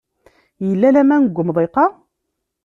Yella 0.67 0.89
laman 0.95 1.21
deg 1.25 1.39
umḍiq-a? 1.41 1.85